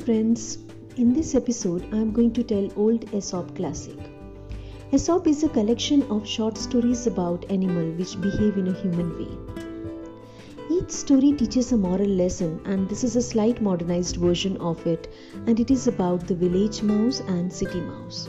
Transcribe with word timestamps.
friends. 0.00 0.58
In 0.96 1.12
this 1.12 1.34
episode, 1.34 1.86
I 1.92 1.98
am 1.98 2.12
going 2.12 2.32
to 2.32 2.42
tell 2.42 2.70
old 2.76 3.04
Aesop 3.14 3.54
classic. 3.54 3.98
Aesop 4.92 5.26
is 5.26 5.44
a 5.44 5.48
collection 5.48 6.02
of 6.04 6.26
short 6.26 6.56
stories 6.56 7.06
about 7.06 7.44
animals 7.50 7.98
which 7.98 8.20
behave 8.20 8.56
in 8.56 8.68
a 8.68 8.80
human 8.80 9.10
way. 9.18 9.28
Each 10.70 10.90
story 10.90 11.32
teaches 11.32 11.72
a 11.72 11.76
moral 11.76 12.08
lesson, 12.08 12.60
and 12.64 12.88
this 12.88 13.04
is 13.04 13.14
a 13.16 13.22
slight 13.22 13.60
modernized 13.60 14.16
version 14.16 14.56
of 14.56 14.86
it, 14.86 15.08
and 15.46 15.60
it 15.60 15.70
is 15.70 15.86
about 15.86 16.26
the 16.26 16.34
village 16.34 16.82
mouse 16.82 17.20
and 17.20 17.52
city 17.52 17.80
mouse. 17.80 18.28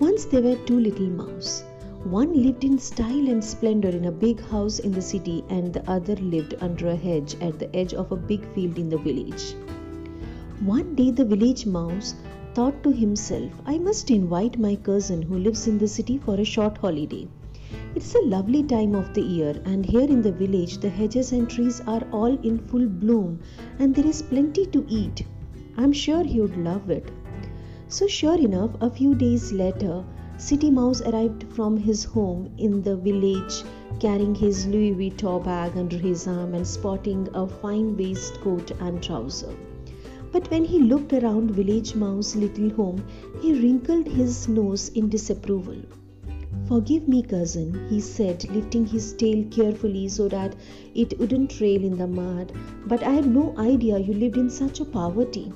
Once 0.00 0.24
there 0.24 0.42
were 0.42 0.56
two 0.66 0.80
little 0.80 1.10
mouse. 1.10 1.62
One 2.02 2.42
lived 2.42 2.64
in 2.64 2.78
style 2.78 3.28
and 3.28 3.44
splendor 3.44 3.90
in 3.90 4.06
a 4.06 4.12
big 4.12 4.40
house 4.40 4.80
in 4.80 4.90
the 4.90 5.02
city, 5.02 5.44
and 5.48 5.72
the 5.72 5.88
other 5.88 6.16
lived 6.16 6.56
under 6.60 6.88
a 6.88 6.96
hedge 6.96 7.36
at 7.40 7.60
the 7.60 7.74
edge 7.76 7.94
of 7.94 8.10
a 8.10 8.16
big 8.16 8.44
field 8.52 8.78
in 8.78 8.88
the 8.88 8.98
village. 8.98 9.54
One 10.64 10.94
day 10.94 11.10
the 11.10 11.24
village 11.24 11.66
mouse 11.66 12.14
thought 12.54 12.84
to 12.84 12.92
himself, 12.92 13.50
I 13.66 13.78
must 13.78 14.12
invite 14.12 14.60
my 14.60 14.76
cousin 14.76 15.20
who 15.20 15.36
lives 15.36 15.66
in 15.66 15.76
the 15.76 15.88
city 15.88 16.18
for 16.18 16.36
a 16.36 16.44
short 16.44 16.78
holiday. 16.78 17.26
It's 17.96 18.14
a 18.14 18.22
lovely 18.22 18.62
time 18.62 18.94
of 18.94 19.12
the 19.12 19.22
year, 19.22 19.60
and 19.64 19.84
here 19.84 20.08
in 20.08 20.22
the 20.22 20.30
village 20.30 20.78
the 20.78 20.88
hedges 20.88 21.32
and 21.32 21.50
trees 21.50 21.80
are 21.88 22.06
all 22.12 22.38
in 22.42 22.58
full 22.58 22.86
bloom, 22.86 23.40
and 23.80 23.92
there 23.92 24.06
is 24.06 24.22
plenty 24.22 24.66
to 24.66 24.86
eat. 24.88 25.26
I'm 25.76 25.92
sure 25.92 26.22
he 26.22 26.40
would 26.40 26.56
love 26.56 26.90
it. 26.90 27.10
So, 27.88 28.06
sure 28.06 28.38
enough, 28.38 28.70
a 28.80 28.88
few 28.88 29.16
days 29.16 29.52
later, 29.52 30.04
City 30.36 30.70
Mouse 30.70 31.00
arrived 31.00 31.44
from 31.52 31.76
his 31.76 32.04
home 32.04 32.52
in 32.56 32.82
the 32.82 32.96
village 32.96 33.64
carrying 33.98 34.36
his 34.36 34.68
Louis 34.68 34.94
Vuitton 34.94 35.42
bag 35.42 35.76
under 35.76 35.98
his 35.98 36.28
arm 36.28 36.54
and 36.54 36.64
sporting 36.64 37.28
a 37.34 37.48
fine 37.48 37.96
waistcoat 37.96 38.70
and 38.80 39.02
trouser. 39.02 39.52
But 40.32 40.50
when 40.50 40.64
he 40.64 40.78
looked 40.78 41.12
around 41.12 41.50
Village 41.50 41.94
Mouse's 41.94 42.36
little 42.36 42.70
home, 42.70 43.04
he 43.40 43.52
wrinkled 43.52 44.06
his 44.06 44.48
nose 44.48 44.88
in 44.88 45.08
disapproval. 45.10 45.76
Forgive 46.66 47.06
me, 47.06 47.22
cousin, 47.22 47.86
he 47.90 48.00
said, 48.00 48.46
lifting 48.54 48.86
his 48.86 49.12
tail 49.12 49.44
carefully 49.50 50.08
so 50.08 50.28
that 50.28 50.56
it 50.94 51.18
wouldn't 51.18 51.50
trail 51.50 51.84
in 51.84 51.98
the 51.98 52.06
mud, 52.06 52.52
but 52.86 53.02
I 53.02 53.10
had 53.10 53.26
no 53.34 53.54
idea 53.58 53.98
you 53.98 54.14
lived 54.14 54.38
in 54.38 54.48
such 54.48 54.80
a 54.80 54.86
poverty. 54.86 55.52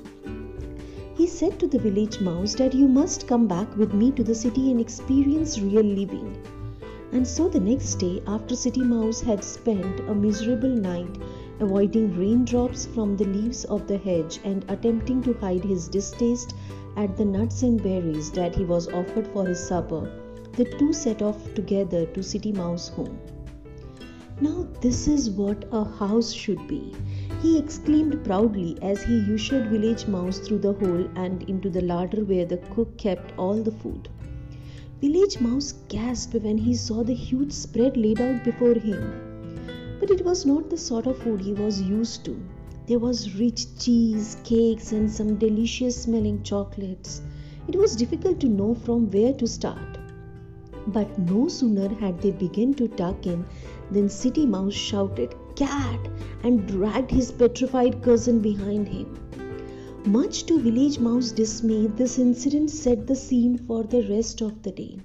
He 1.15 1.25
said 1.25 1.57
to 1.59 1.67
the 1.67 1.79
village 1.79 2.21
mouse 2.21 2.53
that 2.55 2.75
you 2.75 2.87
must 2.87 3.27
come 3.27 3.47
back 3.47 3.75
with 3.75 3.95
me 3.95 4.11
to 4.11 4.23
the 4.23 4.35
city 4.35 4.69
and 4.69 4.79
experience 4.79 5.59
real 5.59 5.83
living. 5.83 6.37
And 7.11 7.25
so 7.25 7.49
the 7.49 7.59
next 7.59 7.95
day, 7.95 8.21
after 8.27 8.55
City 8.55 8.81
Mouse 8.81 9.21
had 9.21 9.43
spent 9.43 10.01
a 10.01 10.13
miserable 10.13 10.69
night 10.69 11.17
avoiding 11.59 12.15
raindrops 12.17 12.85
from 12.85 13.17
the 13.17 13.25
leaves 13.25 13.65
of 13.65 13.87
the 13.87 13.97
hedge 13.97 14.39
and 14.43 14.63
attempting 14.69 15.21
to 15.23 15.33
hide 15.33 15.63
his 15.63 15.87
distaste 15.87 16.53
at 16.95 17.17
the 17.17 17.25
nuts 17.25 17.63
and 17.63 17.81
berries 17.81 18.31
that 18.31 18.55
he 18.55 18.63
was 18.63 18.87
offered 18.89 19.27
for 19.27 19.45
his 19.45 19.59
supper, 19.59 20.11
the 20.53 20.65
two 20.77 20.93
set 20.93 21.21
off 21.21 21.53
together 21.53 22.05
to 22.07 22.21
City 22.23 22.51
Mouse 22.51 22.89
home. 22.89 23.19
Now, 24.39 24.67
this 24.81 25.07
is 25.07 25.31
what 25.31 25.65
a 25.71 25.83
house 25.83 26.31
should 26.31 26.67
be, 26.67 26.93
he 27.41 27.57
exclaimed 27.57 28.23
proudly 28.23 28.77
as 28.81 29.03
he 29.03 29.33
ushered 29.33 29.69
Village 29.69 30.07
Mouse 30.07 30.39
through 30.39 30.59
the 30.59 30.73
hole 30.73 31.07
and 31.15 31.43
into 31.49 31.69
the 31.69 31.81
larder 31.81 32.23
where 32.23 32.45
the 32.45 32.57
cook 32.75 32.97
kept 32.97 33.33
all 33.37 33.61
the 33.61 33.71
food. 33.71 34.09
Village 35.01 35.39
Mouse 35.39 35.73
gasped 35.87 36.35
when 36.35 36.57
he 36.57 36.73
saw 36.73 37.03
the 37.03 37.13
huge 37.13 37.51
spread 37.51 37.97
laid 37.97 38.19
out 38.21 38.43
before 38.43 38.73
him. 38.73 39.26
But 40.07 40.21
it 40.21 40.25
was 40.25 40.45
not 40.45 40.69
the 40.69 40.77
sort 40.77 41.05
of 41.05 41.17
food 41.17 41.41
he 41.41 41.51
was 41.51 41.81
used 41.81 42.23
to. 42.23 42.37
There 42.85 42.97
was 42.97 43.35
rich 43.37 43.65
cheese, 43.77 44.37
cakes, 44.45 44.93
and 44.93 45.11
some 45.11 45.35
delicious 45.35 45.97
smelling 46.03 46.43
chocolates. 46.43 47.21
It 47.67 47.75
was 47.75 47.93
difficult 47.97 48.39
to 48.39 48.47
know 48.47 48.73
from 48.73 49.11
where 49.11 49.33
to 49.33 49.45
start. 49.45 49.97
But 50.87 51.19
no 51.19 51.49
sooner 51.49 51.89
had 51.89 52.21
they 52.21 52.31
begun 52.31 52.73
to 52.75 52.87
tuck 52.87 53.27
in 53.27 53.43
than 53.91 54.07
City 54.07 54.45
Mouse 54.45 54.73
shouted, 54.73 55.35
Cat! 55.57 55.99
and 56.41 56.65
dragged 56.65 57.11
his 57.11 57.29
petrified 57.33 58.01
cousin 58.01 58.39
behind 58.39 58.87
him. 58.87 59.13
Much 60.05 60.45
to 60.45 60.57
Village 60.57 60.99
Mouse's 60.99 61.33
dismay, 61.33 61.87
this 61.87 62.17
incident 62.17 62.69
set 62.69 63.07
the 63.07 63.15
scene 63.15 63.57
for 63.57 63.83
the 63.83 64.07
rest 64.07 64.39
of 64.39 64.63
the 64.63 64.71
day. 64.71 64.99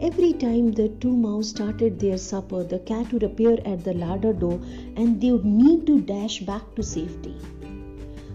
Every 0.00 0.32
time 0.32 0.70
the 0.70 0.88
two 0.88 1.12
mouse 1.12 1.48
started 1.48 1.98
their 1.98 2.18
supper, 2.18 2.62
the 2.62 2.78
cat 2.78 3.12
would 3.12 3.24
appear 3.24 3.58
at 3.64 3.82
the 3.82 3.94
larder 3.94 4.32
door 4.32 4.60
and 4.94 5.20
they 5.20 5.32
would 5.32 5.44
need 5.44 5.86
to 5.88 6.00
dash 6.00 6.40
back 6.40 6.74
to 6.76 6.84
safety. 6.84 7.34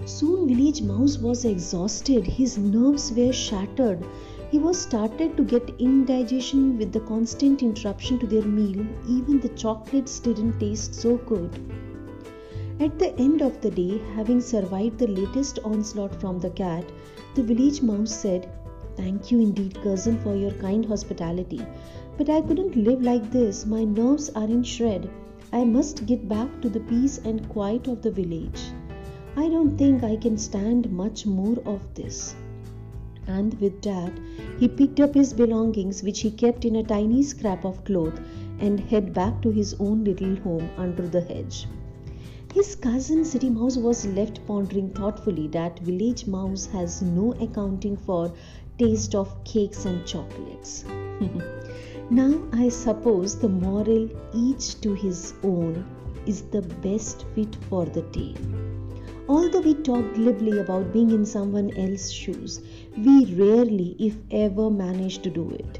Soon 0.03 0.49
Village 0.49 0.81
Mouse 0.81 1.17
was 1.17 1.45
exhausted, 1.45 2.27
his 2.27 2.57
nerves 2.57 3.13
were 3.13 3.31
shattered. 3.31 4.05
He 4.51 4.59
was 4.59 4.77
started 4.77 5.37
to 5.37 5.43
get 5.43 5.73
indigestion 5.79 6.77
with 6.77 6.91
the 6.91 6.99
constant 6.99 7.63
interruption 7.63 8.19
to 8.19 8.27
their 8.27 8.41
meal. 8.41 8.85
Even 9.07 9.39
the 9.39 9.49
chocolates 9.49 10.19
didn't 10.19 10.59
taste 10.59 10.93
so 10.93 11.15
good. 11.15 11.49
At 12.81 12.99
the 12.99 13.17
end 13.17 13.41
of 13.41 13.61
the 13.61 13.71
day, 13.71 14.01
having 14.15 14.41
survived 14.41 14.99
the 14.99 15.07
latest 15.07 15.59
onslaught 15.63 16.19
from 16.19 16.39
the 16.39 16.49
cat, 16.49 16.83
the 17.35 17.43
village 17.43 17.81
mouse 17.81 18.13
said, 18.13 18.49
Thank 18.95 19.31
you 19.31 19.39
indeed, 19.39 19.81
cousin, 19.81 20.19
for 20.19 20.35
your 20.35 20.51
kind 20.51 20.85
hospitality. 20.85 21.65
But 22.17 22.29
I 22.29 22.41
couldn't 22.41 22.75
live 22.75 23.01
like 23.01 23.31
this. 23.31 23.65
My 23.65 23.83
nerves 23.83 24.29
are 24.35 24.45
in 24.45 24.63
shred. 24.63 25.09
I 25.51 25.63
must 25.63 26.05
get 26.05 26.27
back 26.27 26.61
to 26.61 26.69
the 26.69 26.79
peace 26.79 27.19
and 27.19 27.47
quiet 27.49 27.87
of 27.87 28.01
the 28.01 28.11
village. 28.11 28.61
I 29.35 29.49
don't 29.49 29.77
think 29.77 30.03
I 30.03 30.15
can 30.15 30.37
stand 30.37 30.91
much 30.91 31.25
more 31.25 31.57
of 31.65 31.81
this. 31.95 32.35
And 33.25 33.53
with 33.59 33.81
that, 33.81 34.13
he 34.59 34.67
picked 34.67 34.99
up 34.99 35.15
his 35.15 35.33
belongings, 35.33 36.03
which 36.03 36.19
he 36.21 36.29
kept 36.29 36.65
in 36.65 36.75
a 36.75 36.83
tiny 36.83 37.23
scrap 37.23 37.65
of 37.65 37.83
cloth, 37.85 38.19
and 38.59 38.79
head 38.79 39.13
back 39.13 39.41
to 39.41 39.49
his 39.49 39.75
own 39.79 40.03
little 40.03 40.35
home 40.37 40.69
under 40.77 41.07
the 41.07 41.21
hedge. 41.21 41.67
His 42.53 42.75
cousin 42.75 43.25
City 43.25 43.49
Mouse 43.49 43.77
was 43.77 44.05
left 44.05 44.45
pondering 44.45 44.91
thoughtfully 44.91 45.47
that 45.47 45.79
village 45.79 46.27
mouse 46.27 46.67
has 46.67 47.01
no 47.01 47.33
accounting 47.41 47.97
for 47.97 48.31
taste 48.77 49.13
of 49.13 49.43
cakes 49.43 49.85
and 49.85 50.05
chocolates. 50.05 50.83
now, 52.09 52.41
I 52.51 52.69
suppose 52.69 53.37
the 53.37 53.49
moral, 53.49 54.09
each 54.33 54.81
to 54.81 54.93
his 54.93 55.33
own, 55.43 55.85
is 56.25 56.41
the 56.43 56.61
best 56.61 57.25
fit 57.35 57.55
for 57.69 57.85
the 57.85 58.01
tale. 58.13 58.35
Although 59.29 59.61
we 59.61 59.75
talk 59.75 60.13
glibly 60.15 60.59
about 60.59 60.91
being 60.91 61.11
in 61.11 61.25
someone 61.25 61.71
else's 61.77 62.11
shoes, 62.11 62.61
we 62.97 63.25
rarely, 63.35 63.95
if 63.99 64.17
ever, 64.31 64.69
manage 64.69 65.19
to 65.19 65.29
do 65.29 65.51
it. 65.51 65.79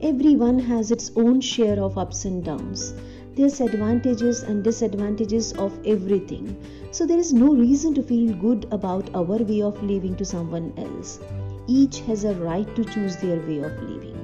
Everyone 0.00 0.58
has 0.58 0.90
its 0.90 1.10
own 1.16 1.40
share 1.40 1.82
of 1.82 1.98
ups 1.98 2.24
and 2.24 2.44
downs. 2.44 2.94
There's 3.34 3.60
advantages 3.60 4.42
and 4.42 4.62
disadvantages 4.62 5.52
of 5.54 5.78
everything. 5.84 6.56
So 6.92 7.04
there 7.04 7.18
is 7.18 7.32
no 7.32 7.54
reason 7.54 7.94
to 7.94 8.02
feel 8.02 8.34
good 8.34 8.66
about 8.70 9.14
our 9.14 9.24
way 9.24 9.60
of 9.62 9.82
living 9.82 10.14
to 10.16 10.24
someone 10.24 10.72
else 10.76 11.20
each 11.68 12.00
has 12.00 12.24
a 12.24 12.34
right 12.34 12.74
to 12.74 12.84
choose 12.84 13.16
their 13.16 13.38
way 13.40 13.58
of 13.58 13.80
living. 13.82 14.18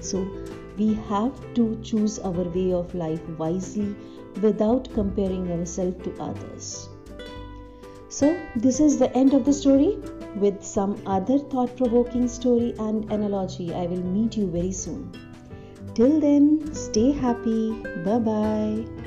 So, 0.00 0.26
we 0.76 0.94
have 1.08 1.54
to 1.54 1.78
choose 1.82 2.18
our 2.18 2.42
way 2.56 2.72
of 2.72 2.94
life 2.94 3.26
wisely 3.38 3.94
without 4.42 4.92
comparing 4.92 5.50
ourselves 5.52 6.02
to 6.04 6.14
others. 6.20 6.88
So, 8.08 8.38
this 8.56 8.80
is 8.80 8.98
the 8.98 9.14
end 9.16 9.34
of 9.34 9.44
the 9.44 9.52
story. 9.52 9.98
With 10.36 10.62
some 10.62 11.00
other 11.06 11.38
thought 11.38 11.76
provoking 11.76 12.28
story 12.28 12.74
and 12.78 13.10
analogy, 13.12 13.72
I 13.74 13.86
will 13.86 14.02
meet 14.02 14.36
you 14.36 14.46
very 14.48 14.72
soon. 14.72 15.12
Till 15.94 16.20
then, 16.20 16.74
stay 16.74 17.12
happy. 17.12 17.72
Bye 18.04 18.18
bye. 18.18 19.05